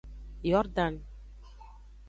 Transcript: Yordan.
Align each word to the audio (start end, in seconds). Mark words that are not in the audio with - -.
Yordan. 0.51 0.93